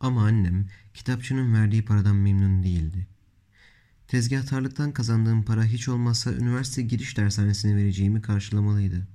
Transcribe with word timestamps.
Ama 0.00 0.24
annem 0.24 0.66
kitapçının 0.94 1.54
verdiği 1.54 1.84
paradan 1.84 2.16
memnun 2.16 2.62
değildi. 2.62 3.06
Tezgahtarlıktan 4.08 4.92
kazandığım 4.92 5.42
para 5.42 5.64
hiç 5.64 5.88
olmazsa 5.88 6.32
üniversite 6.32 6.82
giriş 6.82 7.16
dershanesine 7.16 7.76
vereceğimi 7.76 8.22
karşılamalıydı. 8.22 9.06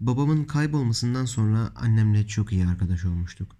Babamın 0.00 0.44
kaybolmasından 0.44 1.24
sonra 1.24 1.72
annemle 1.76 2.26
çok 2.26 2.52
iyi 2.52 2.66
arkadaş 2.66 3.04
olmuştuk. 3.04 3.56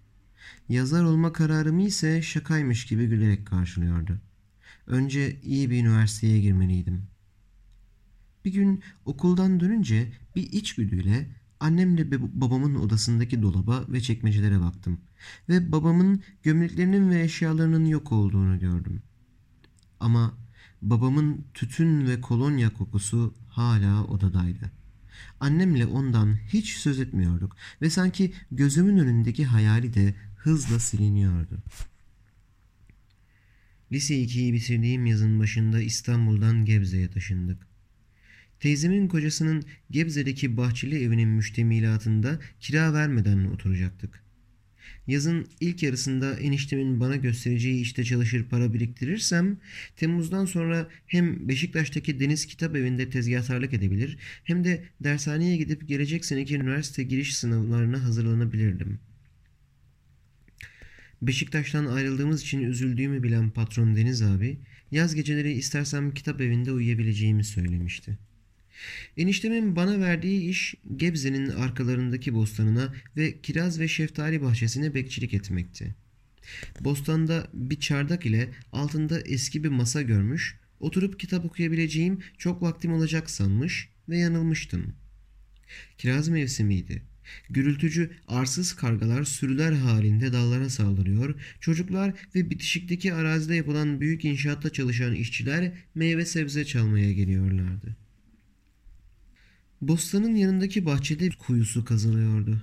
Yazar 0.69 1.03
olma 1.03 1.33
kararımı 1.33 1.81
ise 1.81 2.21
şakaymış 2.21 2.85
gibi 2.85 3.07
gülerek 3.07 3.47
karşılıyordu. 3.47 4.21
Önce 4.87 5.41
iyi 5.41 5.69
bir 5.69 5.81
üniversiteye 5.81 6.39
girmeliydim. 6.39 7.03
Bir 8.45 8.53
gün 8.53 8.83
okuldan 9.05 9.59
dönünce 9.59 10.11
bir 10.35 10.51
içgüdüyle 10.51 11.29
annemle 11.59 12.11
babamın 12.41 12.75
odasındaki 12.75 13.41
dolaba 13.41 13.85
ve 13.89 14.01
çekmecelere 14.01 14.59
baktım 14.59 15.01
ve 15.49 15.71
babamın 15.71 16.23
gömleklerinin 16.43 17.09
ve 17.09 17.23
eşyalarının 17.23 17.85
yok 17.85 18.11
olduğunu 18.11 18.59
gördüm. 18.59 19.01
Ama 19.99 20.37
babamın 20.81 21.45
tütün 21.53 22.07
ve 22.07 22.21
kolonya 22.21 22.73
kokusu 22.73 23.33
hala 23.49 24.05
odadaydı. 24.05 24.71
Annemle 25.39 25.85
ondan 25.85 26.35
hiç 26.35 26.77
söz 26.77 26.99
etmiyorduk 26.99 27.55
ve 27.81 27.89
sanki 27.89 28.33
gözümün 28.51 28.97
önündeki 28.97 29.45
hayali 29.45 29.93
de 29.93 30.15
hızla 30.37 30.79
siliniyordu. 30.79 31.63
Lise 33.91 34.15
2'yi 34.15 34.53
bitirdiğim 34.53 35.05
yazın 35.05 35.39
başında 35.39 35.81
İstanbul'dan 35.81 36.65
Gebze'ye 36.65 37.09
taşındık. 37.09 37.66
Teyzemin 38.59 39.07
kocasının 39.07 39.63
Gebze'deki 39.91 40.57
bahçeli 40.57 41.03
evinin 41.03 41.29
müştemilatında 41.29 42.39
kira 42.59 42.93
vermeden 42.93 43.45
oturacaktık. 43.45 44.27
Yazın 45.07 45.47
ilk 45.59 45.83
yarısında 45.83 46.33
eniştemin 46.33 46.99
bana 46.99 47.15
göstereceği 47.15 47.81
işte 47.81 48.03
çalışır 48.03 48.43
para 48.49 48.73
biriktirirsem 48.73 49.57
Temmuz'dan 49.95 50.45
sonra 50.45 50.87
hem 51.07 51.47
Beşiktaş'taki 51.47 52.19
Deniz 52.19 52.45
Kitap 52.45 52.75
Evi'nde 52.75 53.09
tezgahtarlık 53.09 53.73
edebilir 53.73 54.17
hem 54.43 54.63
de 54.63 54.83
dershaneye 54.99 55.57
gidip 55.57 55.87
gelecek 55.87 56.25
seneki 56.25 56.55
üniversite 56.55 57.03
giriş 57.03 57.37
sınavlarına 57.37 58.03
hazırlanabilirdim. 58.03 58.99
Beşiktaş'tan 61.21 61.85
ayrıldığımız 61.85 62.41
için 62.41 62.61
üzüldüğümü 62.61 63.23
bilen 63.23 63.49
patron 63.49 63.95
Deniz 63.95 64.21
abi 64.21 64.57
yaz 64.91 65.15
geceleri 65.15 65.51
istersem 65.51 66.13
kitap 66.13 66.41
evinde 66.41 66.71
uyuyabileceğimi 66.71 67.43
söylemişti. 67.43 68.17
Eniştemin 69.17 69.75
bana 69.75 69.99
verdiği 69.99 70.49
iş 70.49 70.75
Gebze'nin 70.95 71.49
arkalarındaki 71.49 72.33
bostanına 72.33 72.93
ve 73.17 73.41
kiraz 73.41 73.79
ve 73.79 73.87
şeftali 73.87 74.41
bahçesine 74.41 74.93
bekçilik 74.93 75.33
etmekti. 75.33 75.95
Bostanda 76.79 77.47
bir 77.53 77.79
çardak 77.79 78.25
ile 78.25 78.49
altında 78.71 79.21
eski 79.21 79.63
bir 79.63 79.69
masa 79.69 80.01
görmüş, 80.01 80.55
oturup 80.79 81.19
kitap 81.19 81.45
okuyabileceğim 81.45 82.19
çok 82.37 82.61
vaktim 82.61 82.93
olacak 82.93 83.29
sanmış 83.29 83.89
ve 84.09 84.17
yanılmıştım. 84.17 84.93
Kiraz 85.97 86.27
mevsimiydi. 86.27 87.01
Gürültücü 87.49 88.11
arsız 88.27 88.73
kargalar 88.73 89.23
sürüler 89.23 89.71
halinde 89.71 90.33
dallara 90.33 90.69
saldırıyor, 90.69 91.35
çocuklar 91.59 92.13
ve 92.35 92.49
bitişikteki 92.49 93.13
arazide 93.13 93.55
yapılan 93.55 94.01
büyük 94.01 94.25
inşaatta 94.25 94.69
çalışan 94.69 95.15
işçiler 95.15 95.71
meyve 95.95 96.25
sebze 96.25 96.65
çalmaya 96.65 97.13
geliyorlardı. 97.13 98.06
Bostanın 99.81 100.35
yanındaki 100.35 100.85
bahçede 100.85 101.29
kuyusu 101.29 101.85
kazılıyordu. 101.85 102.61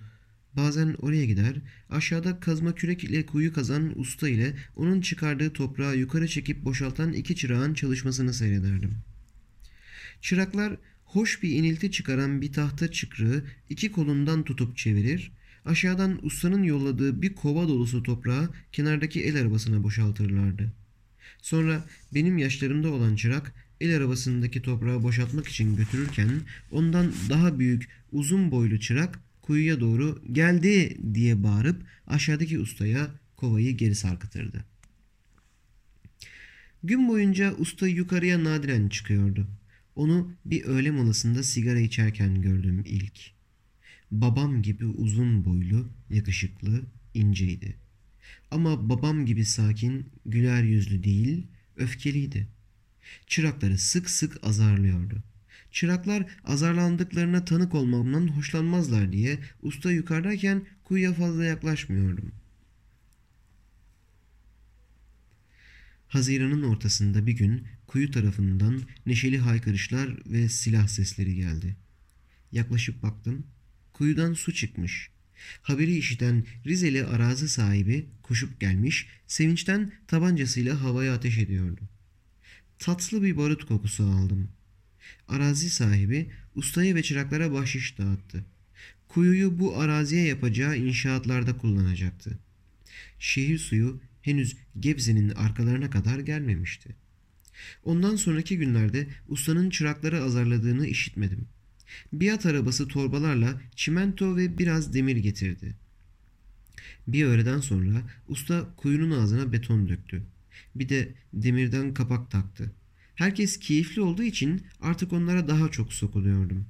Bazen 0.56 0.94
oraya 0.98 1.24
gider, 1.24 1.54
aşağıda 1.90 2.40
kazma 2.40 2.74
kürek 2.74 3.04
ile 3.04 3.26
kuyu 3.26 3.52
kazan 3.52 3.98
usta 3.98 4.28
ile 4.28 4.56
onun 4.76 5.00
çıkardığı 5.00 5.52
toprağı 5.52 5.96
yukarı 5.96 6.28
çekip 6.28 6.64
boşaltan 6.64 7.12
iki 7.12 7.36
çırağın 7.36 7.74
çalışmasını 7.74 8.34
seyrederdim. 8.34 8.94
Çıraklar 10.20 10.76
hoş 11.04 11.42
bir 11.42 11.50
inilti 11.50 11.90
çıkaran 11.90 12.40
bir 12.40 12.52
tahta 12.52 12.90
çıkrığı 12.90 13.44
iki 13.70 13.92
kolundan 13.92 14.44
tutup 14.44 14.76
çevirir, 14.76 15.32
aşağıdan 15.64 16.26
ustanın 16.26 16.62
yolladığı 16.62 17.22
bir 17.22 17.34
kova 17.34 17.68
dolusu 17.68 18.02
toprağı 18.02 18.48
kenardaki 18.72 19.22
el 19.22 19.40
arabasına 19.40 19.82
boşaltırlardı. 19.82 20.72
Sonra 21.42 21.84
benim 22.14 22.38
yaşlarımda 22.38 22.92
olan 22.92 23.16
çırak 23.16 23.54
el 23.80 23.96
arabasındaki 23.96 24.62
toprağı 24.62 25.02
boşaltmak 25.02 25.48
için 25.48 25.76
götürürken 25.76 26.30
ondan 26.70 27.12
daha 27.30 27.58
büyük 27.58 27.88
uzun 28.12 28.50
boylu 28.50 28.80
çırak 28.80 29.20
kuyuya 29.42 29.80
doğru 29.80 30.22
geldi 30.32 30.96
diye 31.14 31.42
bağırıp 31.42 31.82
aşağıdaki 32.06 32.58
ustaya 32.58 33.10
kovayı 33.36 33.76
geri 33.76 33.94
sarkıtırdı. 33.94 34.64
Gün 36.82 37.08
boyunca 37.08 37.54
usta 37.56 37.88
yukarıya 37.88 38.44
nadiren 38.44 38.88
çıkıyordu. 38.88 39.46
Onu 39.96 40.32
bir 40.44 40.64
öğle 40.64 40.90
molasında 40.90 41.42
sigara 41.42 41.78
içerken 41.78 42.42
gördüm 42.42 42.82
ilk. 42.86 43.20
Babam 44.10 44.62
gibi 44.62 44.84
uzun 44.86 45.44
boylu, 45.44 45.88
yakışıklı, 46.10 46.82
inceydi. 47.14 47.76
Ama 48.50 48.88
babam 48.88 49.26
gibi 49.26 49.44
sakin, 49.44 50.06
güler 50.26 50.62
yüzlü 50.62 51.04
değil, 51.04 51.46
öfkeliydi. 51.76 52.48
Çırakları 53.26 53.78
sık 53.78 54.10
sık 54.10 54.38
azarlıyordu. 54.42 55.22
Çıraklar 55.72 56.26
azarlandıklarına 56.44 57.44
tanık 57.44 57.74
olmamdan 57.74 58.28
hoşlanmazlar 58.28 59.12
diye 59.12 59.38
usta 59.62 59.92
yukarıdayken 59.92 60.66
kuyuya 60.84 61.12
fazla 61.12 61.44
yaklaşmıyordum. 61.44 62.32
Haziran'ın 66.08 66.62
ortasında 66.62 67.26
bir 67.26 67.32
gün 67.32 67.66
kuyu 67.86 68.10
tarafından 68.10 68.82
neşeli 69.06 69.38
haykırışlar 69.38 70.16
ve 70.26 70.48
silah 70.48 70.88
sesleri 70.88 71.34
geldi. 71.34 71.76
Yaklaşıp 72.52 73.02
baktım. 73.02 73.46
Kuyudan 73.92 74.34
su 74.34 74.54
çıkmış. 74.54 75.10
Haberi 75.62 75.96
işiten 75.96 76.44
Rizeli 76.66 77.04
arazi 77.04 77.48
sahibi 77.48 78.06
koşup 78.22 78.60
gelmiş, 78.60 79.06
sevinçten 79.26 79.92
tabancasıyla 80.06 80.82
havaya 80.82 81.14
ateş 81.14 81.38
ediyordu. 81.38 81.80
Tatlı 82.78 83.22
bir 83.22 83.36
barut 83.36 83.64
kokusu 83.64 84.04
aldım. 84.04 84.48
Arazi 85.28 85.70
sahibi 85.70 86.30
ustaya 86.54 86.94
ve 86.94 87.02
çıraklara 87.02 87.52
bahşiş 87.52 87.98
dağıttı. 87.98 88.44
Kuyuyu 89.08 89.58
bu 89.58 89.78
araziye 89.78 90.24
yapacağı 90.24 90.76
inşaatlarda 90.76 91.56
kullanacaktı. 91.58 92.38
Şehir 93.18 93.58
suyu 93.58 94.00
henüz 94.22 94.56
Gebze'nin 94.80 95.28
arkalarına 95.28 95.90
kadar 95.90 96.18
gelmemişti. 96.18 96.96
Ondan 97.84 98.16
sonraki 98.16 98.58
günlerde 98.58 99.06
ustanın 99.28 99.70
çırakları 99.70 100.22
azarladığını 100.22 100.86
işitmedim. 100.86 101.48
Bir 102.12 102.32
at 102.32 102.46
arabası 102.46 102.88
torbalarla 102.88 103.60
çimento 103.76 104.36
ve 104.36 104.58
biraz 104.58 104.94
demir 104.94 105.16
getirdi. 105.16 105.74
Bir 107.06 107.24
öğleden 107.24 107.60
sonra 107.60 108.02
usta 108.28 108.74
kuyunun 108.76 109.10
ağzına 109.10 109.52
beton 109.52 109.88
döktü. 109.88 110.22
Bir 110.74 110.88
de 110.88 111.14
demirden 111.32 111.94
kapak 111.94 112.30
taktı. 112.30 112.72
Herkes 113.14 113.58
keyifli 113.58 114.02
olduğu 114.02 114.22
için 114.22 114.62
artık 114.80 115.12
onlara 115.12 115.48
daha 115.48 115.70
çok 115.70 115.92
sokuluyordum. 115.92 116.66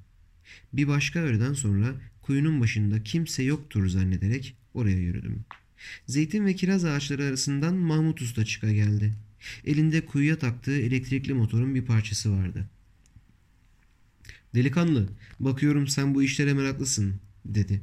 Bir 0.72 0.88
başka 0.88 1.20
öğleden 1.20 1.52
sonra 1.52 1.94
kuyunun 2.22 2.60
başında 2.60 3.02
kimse 3.02 3.42
yoktur 3.42 3.88
zannederek 3.88 4.56
oraya 4.74 4.98
yürüdüm. 4.98 5.44
Zeytin 6.06 6.46
ve 6.46 6.54
kiraz 6.54 6.84
ağaçları 6.84 7.24
arasından 7.24 7.74
Mahmut 7.74 8.22
Usta 8.22 8.44
çıka 8.44 8.72
geldi. 8.72 9.14
Elinde 9.64 10.06
kuyuya 10.06 10.38
taktığı 10.38 10.78
elektrikli 10.78 11.34
motorun 11.34 11.74
bir 11.74 11.84
parçası 11.84 12.32
vardı. 12.32 12.68
Delikanlı, 14.54 15.08
bakıyorum 15.40 15.88
sen 15.88 16.14
bu 16.14 16.22
işlere 16.22 16.54
meraklısın, 16.54 17.14
dedi. 17.44 17.80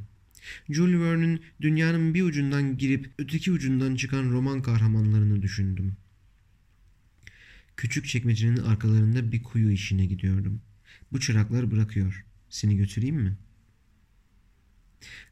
Jules 0.69 0.99
Verne'in 1.01 1.41
dünyanın 1.61 2.13
bir 2.13 2.23
ucundan 2.23 2.77
girip 2.77 3.11
öteki 3.17 3.51
ucundan 3.51 3.95
çıkan 3.95 4.31
roman 4.31 4.61
kahramanlarını 4.61 5.41
düşündüm. 5.41 5.93
Küçük 7.77 8.07
çekmecenin 8.07 8.57
arkalarında 8.57 9.31
bir 9.31 9.43
kuyu 9.43 9.71
işine 9.71 10.05
gidiyordum. 10.05 10.61
Bu 11.11 11.19
çıraklar 11.19 11.71
bırakıyor. 11.71 12.25
Seni 12.49 12.77
götüreyim 12.77 13.15
mi? 13.15 13.37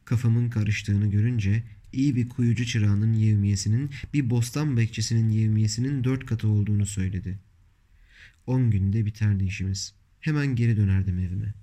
Kafamın 0.04 0.50
karıştığını 0.50 1.10
görünce 1.10 1.62
iyi 1.92 2.16
bir 2.16 2.28
kuyucu 2.28 2.66
çırağının 2.66 3.12
yevmiyesinin 3.12 3.90
bir 4.14 4.30
bostan 4.30 4.76
bekçisinin 4.76 5.30
yevmiyesinin 5.30 6.04
dört 6.04 6.26
katı 6.26 6.48
olduğunu 6.48 6.86
söyledi. 6.86 7.38
On 8.46 8.70
günde 8.70 9.06
biterdi 9.06 9.44
işimiz. 9.44 9.94
Hemen 10.20 10.56
geri 10.56 10.76
dönerdim 10.76 11.18
evime. 11.18 11.54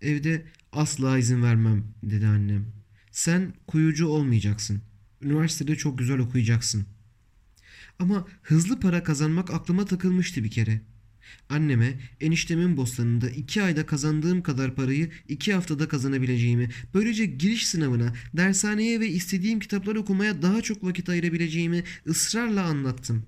Evde 0.00 0.46
asla 0.72 1.18
izin 1.18 1.42
vermem 1.42 1.84
dedi 2.02 2.26
annem. 2.26 2.66
Sen 3.10 3.54
kuyucu 3.66 4.06
olmayacaksın. 4.06 4.80
Üniversitede 5.22 5.76
çok 5.76 5.98
güzel 5.98 6.18
okuyacaksın. 6.18 6.86
Ama 7.98 8.26
hızlı 8.42 8.80
para 8.80 9.02
kazanmak 9.02 9.50
aklıma 9.50 9.84
takılmıştı 9.84 10.44
bir 10.44 10.50
kere. 10.50 10.80
Anneme 11.48 12.00
eniştemin 12.20 12.76
bostanında 12.76 13.30
iki 13.30 13.62
ayda 13.62 13.86
kazandığım 13.86 14.42
kadar 14.42 14.74
parayı 14.74 15.10
iki 15.28 15.54
haftada 15.54 15.88
kazanabileceğimi, 15.88 16.70
böylece 16.94 17.26
giriş 17.26 17.66
sınavına, 17.66 18.14
dershaneye 18.36 19.00
ve 19.00 19.08
istediğim 19.08 19.60
kitapları 19.60 20.00
okumaya 20.00 20.42
daha 20.42 20.62
çok 20.62 20.84
vakit 20.84 21.08
ayırabileceğimi 21.08 21.84
ısrarla 22.06 22.64
anlattım. 22.64 23.26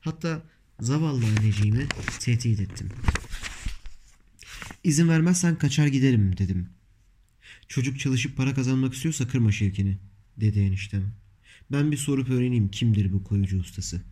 Hatta 0.00 0.42
zavallı 0.80 1.24
anneciğimi 1.26 1.86
tehdit 2.20 2.60
ettim. 2.60 2.88
İzin 4.86 5.08
vermezsen 5.08 5.58
kaçar 5.58 5.86
giderim 5.86 6.36
dedim. 6.38 6.68
Çocuk 7.68 8.00
çalışıp 8.00 8.36
para 8.36 8.54
kazanmak 8.54 8.94
istiyorsa 8.94 9.28
kırma 9.28 9.52
Şevkini 9.52 9.98
dedi 10.36 10.58
eniştem. 10.58 11.12
Ben 11.72 11.92
bir 11.92 11.96
sorup 11.96 12.30
öğreneyim 12.30 12.70
kimdir 12.70 13.12
bu 13.12 13.24
koyucu 13.24 13.58
ustası. 13.58 14.02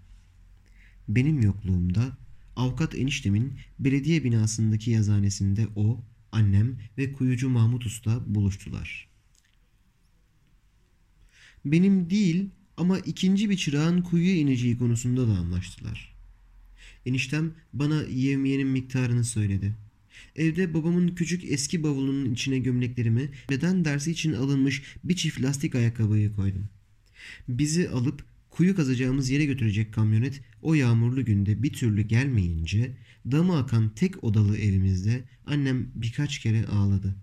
Benim 1.09 1.43
yokluğumda 1.43 2.17
avukat 2.57 2.95
eniştemin 2.95 3.53
belediye 3.79 4.25
binasındaki 4.25 4.91
yazhanesinde 4.91 5.69
o, 5.77 6.05
annem 6.33 6.79
ve 6.99 7.13
kuyucu 7.13 7.49
Mahmut 7.49 7.87
Usta 7.87 8.35
buluştular. 8.35 9.09
Benim 11.65 12.11
değil 12.11 12.51
ama 12.77 12.99
ikinci 12.99 13.51
bir 13.51 13.57
çırağın 13.57 14.03
kuyuya 14.03 14.37
ineceği 14.37 14.79
konusunda 14.79 15.29
da 15.29 15.33
anlaştılar. 15.33 16.15
Eniştem 17.07 17.55
bana 17.73 18.03
yevmiyenin 18.03 18.69
miktarını 18.69 19.25
söyledi. 19.25 19.75
Evde 20.37 20.75
babamın 20.75 21.09
küçük 21.09 21.45
eski 21.45 21.83
bavulunun 21.83 22.35
içine 22.35 22.59
gömleklerimi, 22.59 23.31
beden 23.51 23.85
dersi 23.85 24.11
için 24.11 24.33
alınmış 24.33 24.83
bir 25.05 25.17
çift 25.17 25.43
lastik 25.43 25.75
ayakkabıyı 25.75 26.33
koydum. 26.33 26.69
Bizi 27.49 27.89
alıp 27.89 28.25
kuyu 28.51 28.77
kazacağımız 28.77 29.31
yere 29.31 29.45
götürecek 29.45 29.95
kamyonet 29.95 30.41
o 30.63 30.75
yağmurlu 30.75 31.25
günde 31.25 31.63
bir 31.63 31.73
türlü 31.73 32.03
gelmeyince 32.03 32.97
damı 33.31 33.59
akan 33.59 33.95
tek 33.95 34.25
odalı 34.25 34.59
evimizde 34.59 35.25
annem 35.47 35.91
birkaç 35.95 36.39
kere 36.39 36.67
ağladı. 36.67 37.17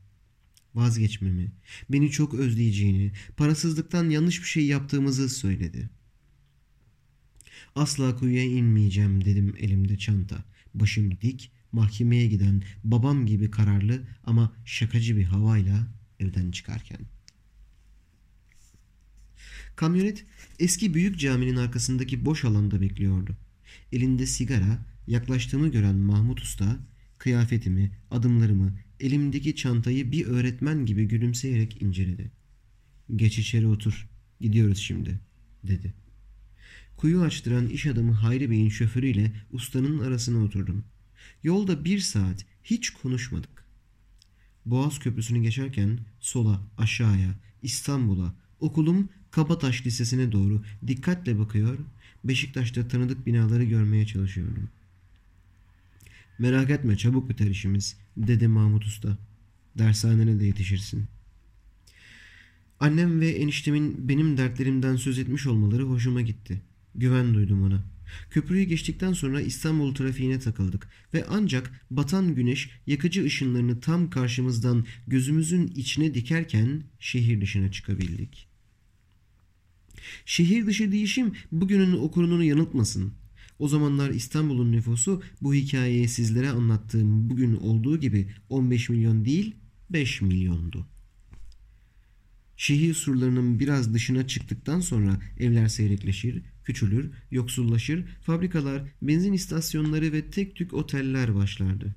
Vazgeçmemi, 0.76 1.52
beni 1.90 2.12
çok 2.12 2.34
özleyeceğini, 2.34 3.12
parasızlıktan 3.38 4.10
yanlış 4.10 4.42
bir 4.42 4.48
şey 4.48 4.66
yaptığımızı 4.66 5.30
söyledi. 5.30 5.90
Asla 7.76 8.16
kuyuya 8.16 8.44
inmeyeceğim 8.44 9.26
dedim 9.26 9.56
elimde 9.60 9.98
çanta. 9.98 10.46
Başım 10.74 11.12
dik, 11.22 11.52
mahkemeye 11.72 12.28
giden 12.28 12.64
babam 12.84 13.26
gibi 13.26 13.52
kararlı 13.52 14.02
ama 14.24 14.54
şakacı 14.66 15.18
bir 15.18 15.24
havayla 15.24 15.88
evden 16.20 16.52
çıkarken. 16.52 17.00
Kamyonet 19.76 20.26
eski 20.60 20.94
büyük 20.94 21.20
caminin 21.20 21.56
arkasındaki 21.56 22.26
boş 22.26 22.46
alanda 22.46 22.82
bekliyordu. 22.82 23.38
Elinde 23.92 24.26
sigara, 24.26 24.86
yaklaştığımı 25.08 25.72
gören 25.72 25.96
Mahmut 25.96 26.42
Usta, 26.42 26.80
kıyafetimi, 27.18 27.92
adımlarımı, 28.12 28.74
elimdeki 29.00 29.56
çantayı 29.56 30.12
bir 30.12 30.26
öğretmen 30.26 30.86
gibi 30.86 31.06
gülümseyerek 31.06 31.82
inceledi. 31.82 32.32
Geç 33.16 33.40
içeri 33.40 33.68
otur, 33.68 34.10
gidiyoruz 34.40 34.78
şimdi, 34.78 35.20
dedi. 35.64 35.94
Kuyu 36.98 37.22
açtıran 37.22 37.68
iş 37.68 37.86
adamı 37.86 38.12
Hayri 38.12 38.50
Bey'in 38.50 38.70
şoförüyle 38.70 39.32
ustanın 39.52 40.00
arasına 40.00 40.44
oturdum. 40.44 40.84
Yolda 41.44 41.86
bir 41.86 42.00
saat 42.00 42.46
hiç 42.64 42.90
konuşmadık. 42.90 43.66
Boğaz 44.66 45.00
Köprüsü'nü 45.00 45.42
geçerken 45.42 46.00
sola, 46.20 46.62
aşağıya, 46.78 47.36
İstanbul'a, 47.64 48.34
okulum 48.60 49.10
Kabataş 49.32 49.86
Lisesi'ne 49.86 50.32
doğru 50.32 50.64
dikkatle 50.88 51.40
bakıyor, 51.40 51.78
Beşiktaş'ta 52.24 52.88
tanıdık 52.88 53.26
binaları 53.26 53.64
görmeye 53.64 54.06
çalışıyordum. 54.06 54.70
Merak 56.40 56.70
etme 56.70 56.98
çabuk 56.98 57.30
biter 57.30 57.48
işimiz, 57.48 57.98
dedi 58.18 58.48
Mahmut 58.48 58.86
Usta. 58.86 59.18
Dershanene 59.78 60.40
de 60.40 60.46
yetişirsin. 60.46 61.06
Annem 62.80 63.20
ve 63.20 63.30
eniştemin 63.30 64.10
benim 64.10 64.38
dertlerimden 64.38 64.96
söz 64.96 65.20
etmiş 65.20 65.48
olmaları 65.48 65.84
hoşuma 65.84 66.22
gitti. 66.22 66.62
Güven 66.96 67.34
duydum 67.34 67.64
ona. 67.64 67.84
Köprüyü 68.30 68.64
geçtikten 68.64 69.14
sonra 69.14 69.42
İstanbul 69.42 69.96
trafiğine 69.96 70.40
takıldık 70.40 70.90
ve 71.14 71.26
ancak 71.30 71.86
batan 71.92 72.36
güneş 72.36 72.70
yakıcı 72.88 73.26
ışınlarını 73.26 73.80
tam 73.80 74.10
karşımızdan 74.10 74.86
gözümüzün 75.08 75.68
içine 75.68 76.14
dikerken 76.14 76.84
şehir 77.00 77.42
dışına 77.42 77.72
çıkabildik. 77.72 78.48
Şehir 80.26 80.66
dışı 80.66 80.92
değişim 80.92 81.34
bugünün 81.52 81.94
okurunu 81.94 82.44
yanıltmasın. 82.44 83.14
O 83.60 83.68
zamanlar 83.68 84.10
İstanbul'un 84.10 84.72
nüfusu 84.72 85.24
bu 85.42 85.54
hikayeyi 85.54 86.08
sizlere 86.08 86.50
anlattığım 86.50 87.30
bugün 87.30 87.56
olduğu 87.56 88.00
gibi 88.00 88.28
15 88.50 88.90
milyon 88.90 89.26
değil 89.26 89.56
5 89.90 90.22
milyondu. 90.22 90.88
Şehir 92.58 92.94
surlarının 92.94 93.60
biraz 93.60 93.94
dışına 93.94 94.28
çıktıktan 94.28 94.80
sonra 94.80 95.22
evler 95.40 95.68
seyrekleşir, 95.68 96.42
küçülür, 96.66 97.12
yoksullaşır, 97.32 98.06
fabrikalar, 98.22 98.84
benzin 99.02 99.34
istasyonları 99.34 100.14
ve 100.14 100.32
tek 100.32 100.56
tük 100.56 100.74
oteller 100.74 101.36
başlardı. 101.36 101.96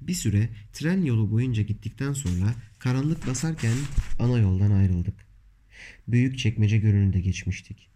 Bir 0.00 0.14
süre 0.14 0.48
tren 0.72 1.02
yolu 1.02 1.30
boyunca 1.30 1.62
gittikten 1.62 2.12
sonra 2.12 2.54
karanlık 2.78 3.26
basarken 3.26 3.74
ana 4.18 4.38
yoldan 4.38 4.70
ayrıldık. 4.70 5.14
Büyük 6.08 6.38
çekmece 6.38 6.78
görününde 6.78 7.20
geçmiştik. 7.20 7.90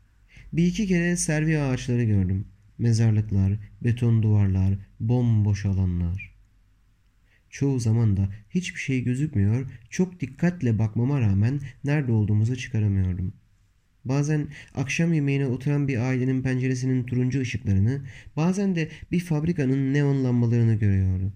Bir 0.53 0.67
iki 0.67 0.87
kere 0.87 1.17
servi 1.17 1.59
ağaçları 1.59 2.05
gördüm. 2.05 2.49
Mezarlıklar, 2.79 3.53
beton 3.85 4.23
duvarlar, 4.23 4.75
bomboş 5.01 5.67
alanlar. 5.67 6.35
Çoğu 7.51 7.81
zaman 7.81 8.17
da 8.17 8.29
hiçbir 8.51 8.81
şey 8.81 9.05
gözükmüyor, 9.05 9.71
çok 9.91 10.21
dikkatle 10.21 10.79
bakmama 10.79 11.21
rağmen 11.21 11.61
nerede 11.85 12.13
olduğumuzu 12.13 12.57
çıkaramıyordum. 12.57 13.33
Bazen 14.05 14.49
akşam 14.75 15.13
yemeğine 15.13 15.47
oturan 15.47 15.89
bir 15.89 15.99
ailenin 15.99 16.43
penceresinin 16.43 17.05
turuncu 17.05 17.41
ışıklarını, 17.41 18.03
bazen 18.37 18.77
de 18.77 18.89
bir 19.13 19.21
fabrikanın 19.21 19.95
neon 19.95 20.25
lambalarını 20.25 20.75
görüyorduk. 20.75 21.33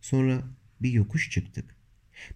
Sonra 0.00 0.42
bir 0.80 0.92
yokuş 0.92 1.30
çıktık. 1.30 1.76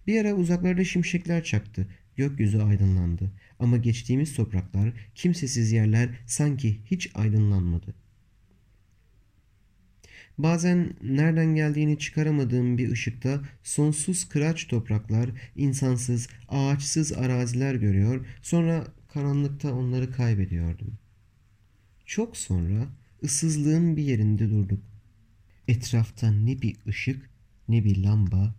Bir 0.07 0.21
ara 0.21 0.33
uzaklarda 0.33 0.83
şimşekler 0.83 1.43
çaktı, 1.43 1.87
gökyüzü 2.15 2.59
aydınlandı. 2.59 3.31
Ama 3.59 3.77
geçtiğimiz 3.77 4.35
topraklar, 4.35 4.93
kimsesiz 5.15 5.71
yerler 5.71 6.09
sanki 6.25 6.79
hiç 6.85 7.09
aydınlanmadı. 7.15 7.95
Bazen 10.37 10.93
nereden 11.03 11.55
geldiğini 11.55 11.99
çıkaramadığım 11.99 12.77
bir 12.77 12.91
ışıkta 12.91 13.41
sonsuz 13.63 14.29
kıraç 14.29 14.67
topraklar, 14.67 15.29
insansız, 15.55 16.27
ağaçsız 16.49 17.13
araziler 17.13 17.75
görüyor, 17.75 18.25
sonra 18.41 18.87
karanlıkta 19.13 19.73
onları 19.73 20.11
kaybediyordum. 20.11 20.97
Çok 22.05 22.37
sonra 22.37 22.87
ıssızlığın 23.23 23.97
bir 23.97 24.03
yerinde 24.03 24.49
durduk. 24.49 24.83
Etrafta 25.67 26.31
ne 26.31 26.61
bir 26.61 26.77
ışık, 26.87 27.29
ne 27.69 27.83
bir 27.83 28.03
lamba, 28.03 28.55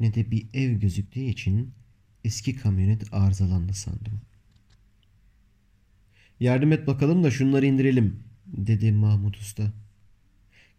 ne 0.00 0.14
de 0.14 0.30
bir 0.30 0.46
ev 0.54 0.72
gözüktüğü 0.72 1.20
için 1.20 1.70
eski 2.24 2.56
kamyonet 2.56 3.14
arızalandı 3.14 3.74
sandım. 3.74 4.20
Yardım 6.40 6.72
et 6.72 6.86
bakalım 6.86 7.24
da 7.24 7.30
şunları 7.30 7.66
indirelim, 7.66 8.20
dedi 8.46 8.92
Mahmut 8.92 9.36
Usta. 9.36 9.72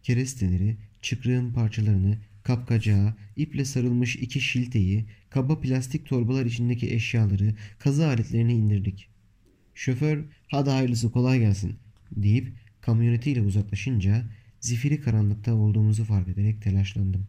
Keresteleri, 0.03 0.77
çıkrığın 1.01 1.53
parçalarını, 1.53 2.17
kapkacağı, 2.43 3.15
iple 3.35 3.65
sarılmış 3.65 4.15
iki 4.15 4.41
şilteyi, 4.41 5.05
kaba 5.29 5.61
plastik 5.61 6.05
torbalar 6.05 6.45
içindeki 6.45 6.93
eşyaları, 6.93 7.55
kazı 7.79 8.07
aletlerini 8.07 8.53
indirdik. 8.53 9.09
Şoför 9.75 10.23
hadi 10.47 10.69
hayırlısı 10.69 11.11
kolay 11.11 11.39
gelsin 11.39 11.75
deyip 12.11 12.53
kamyonetiyle 12.81 13.41
uzaklaşınca 13.41 14.25
zifiri 14.59 15.01
karanlıkta 15.01 15.53
olduğumuzu 15.53 16.03
fark 16.03 16.27
ederek 16.27 16.61
telaşlandım. 16.61 17.27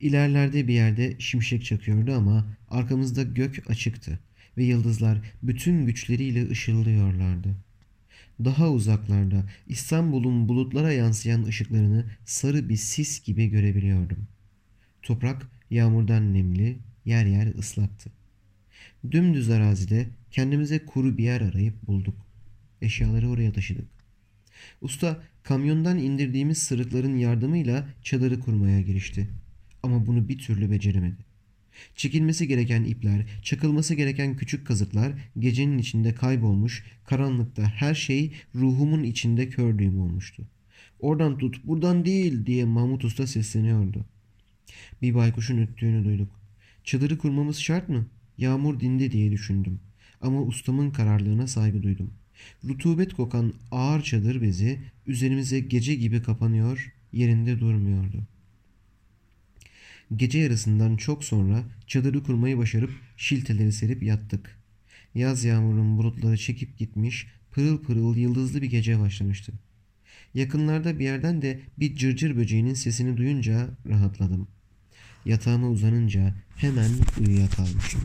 İlerlerde 0.00 0.68
bir 0.68 0.74
yerde 0.74 1.16
şimşek 1.18 1.64
çakıyordu 1.64 2.14
ama 2.14 2.46
arkamızda 2.68 3.22
gök 3.22 3.70
açıktı 3.70 4.18
ve 4.56 4.64
yıldızlar 4.64 5.18
bütün 5.42 5.86
güçleriyle 5.86 6.50
ışıldıyorlardı. 6.50 7.54
Daha 8.44 8.70
uzaklarda 8.70 9.44
İstanbul'un 9.66 10.48
bulutlara 10.48 10.92
yansıyan 10.92 11.44
ışıklarını 11.44 12.04
sarı 12.24 12.68
bir 12.68 12.76
sis 12.76 13.24
gibi 13.24 13.48
görebiliyordum. 13.48 14.28
Toprak 15.02 15.48
yağmurdan 15.70 16.34
nemli, 16.34 16.78
yer 17.04 17.26
yer 17.26 17.54
ıslaktı. 17.54 18.10
Dümdüz 19.10 19.50
arazide 19.50 20.06
kendimize 20.30 20.84
kuru 20.86 21.18
bir 21.18 21.24
yer 21.24 21.40
arayıp 21.40 21.86
bulduk. 21.86 22.14
Eşyaları 22.82 23.28
oraya 23.28 23.52
taşıdık. 23.52 23.88
Usta 24.80 25.22
kamyondan 25.42 25.98
indirdiğimiz 25.98 26.58
sırıkların 26.58 27.16
yardımıyla 27.16 27.88
çadırı 28.02 28.40
kurmaya 28.40 28.80
girişti. 28.80 29.28
Ama 29.82 30.06
bunu 30.06 30.28
bir 30.28 30.38
türlü 30.38 30.70
beceremedi. 30.70 31.24
Çekilmesi 31.96 32.48
gereken 32.48 32.84
ipler, 32.84 33.26
çakılması 33.42 33.94
gereken 33.94 34.36
küçük 34.36 34.66
kazıklar 34.66 35.12
gecenin 35.38 35.78
içinde 35.78 36.14
kaybolmuş, 36.14 36.84
karanlıkta 37.04 37.62
her 37.62 37.94
şey 37.94 38.32
ruhumun 38.54 39.02
içinde 39.02 39.48
kördüğüm 39.48 40.00
olmuştu. 40.00 40.42
Oradan 41.00 41.38
tut, 41.38 41.64
buradan 41.64 42.04
değil 42.04 42.46
diye 42.46 42.64
Mahmut 42.64 43.04
Usta 43.04 43.26
sesleniyordu. 43.26 44.04
Bir 45.02 45.14
baykuşun 45.14 45.58
öttüğünü 45.58 46.04
duyduk. 46.04 46.40
Çadırı 46.84 47.18
kurmamız 47.18 47.58
şart 47.58 47.88
mı? 47.88 48.06
Yağmur 48.38 48.80
dindi 48.80 49.12
diye 49.12 49.32
düşündüm. 49.32 49.80
Ama 50.20 50.42
ustamın 50.42 50.90
kararlılığına 50.90 51.46
saygı 51.46 51.82
duydum. 51.82 52.10
Rutubet 52.64 53.14
kokan 53.14 53.52
ağır 53.70 54.02
çadır 54.02 54.42
bezi 54.42 54.80
üzerimize 55.06 55.60
gece 55.60 55.94
gibi 55.94 56.22
kapanıyor, 56.22 56.92
yerinde 57.12 57.60
durmuyordu. 57.60 58.22
Gece 60.16 60.38
yarısından 60.38 60.96
çok 60.96 61.24
sonra 61.24 61.64
çadırı 61.86 62.22
kurmayı 62.22 62.58
başarıp 62.58 62.90
şilteleri 63.16 63.72
serip 63.72 64.02
yattık. 64.02 64.58
Yaz 65.14 65.44
yağmurunun 65.44 65.98
bulutları 65.98 66.36
çekip 66.36 66.78
gitmiş, 66.78 67.26
pırıl 67.52 67.82
pırıl 67.82 68.16
yıldızlı 68.16 68.62
bir 68.62 68.70
gece 68.70 69.00
başlamıştı. 69.00 69.52
Yakınlarda 70.34 70.98
bir 70.98 71.04
yerden 71.04 71.42
de 71.42 71.60
bir 71.78 71.96
cırcır 71.96 72.36
böceğinin 72.36 72.74
sesini 72.74 73.16
duyunca 73.16 73.68
rahatladım. 73.88 74.48
Yatağıma 75.24 75.68
uzanınca 75.68 76.34
hemen 76.56 76.90
uyuyakalmışım. 77.20 78.00